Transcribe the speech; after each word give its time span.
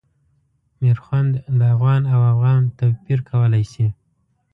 میرخوند 0.81 1.33
د 1.59 1.61
افغان 1.75 2.01
او 2.13 2.19
اوغان 2.31 2.61
توپیر 2.77 3.19
کولای 3.29 3.63
شي. 3.73 3.87